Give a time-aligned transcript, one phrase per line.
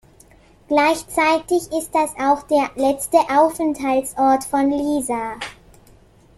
[0.67, 5.35] Gleichzeitig ist das auch der letzte Aufenthaltsort von Lisa.